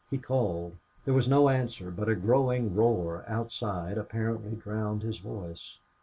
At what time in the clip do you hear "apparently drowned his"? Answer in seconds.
3.99-5.19